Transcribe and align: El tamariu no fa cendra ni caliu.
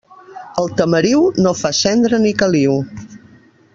El 0.61 0.69
tamariu 0.79 1.21
no 1.47 1.53
fa 1.59 1.73
cendra 1.81 2.21
ni 2.25 2.33
caliu. 2.41 2.79